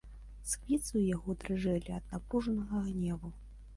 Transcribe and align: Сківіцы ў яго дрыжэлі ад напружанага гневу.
Сківіцы 0.51 0.87
ў 0.87 1.03
яго 1.15 1.35
дрыжэлі 1.43 1.93
ад 1.99 2.03
напружанага 2.17 2.83
гневу. 2.87 3.35